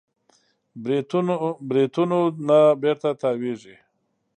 بریتونونه 1.67 2.59
بېرته 2.81 3.09
تاوېږي. 3.21 3.75